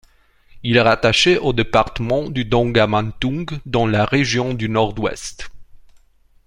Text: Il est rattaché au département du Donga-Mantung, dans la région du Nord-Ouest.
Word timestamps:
Il 0.63 0.77
est 0.77 0.81
rattaché 0.81 1.37
au 1.37 1.53
département 1.53 2.27
du 2.27 2.43
Donga-Mantung, 2.43 3.51
dans 3.67 3.85
la 3.85 4.03
région 4.05 4.55
du 4.55 4.67
Nord-Ouest. 4.67 5.51